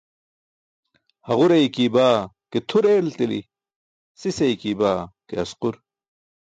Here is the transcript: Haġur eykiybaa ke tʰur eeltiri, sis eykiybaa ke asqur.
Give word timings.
Haġur 1.27 1.51
eykiybaa 1.57 2.17
ke 2.51 2.59
tʰur 2.69 2.85
eeltiri, 2.93 3.41
sis 4.21 4.37
eykiybaa 4.47 4.99
ke 5.27 5.35
asqur. 5.43 5.75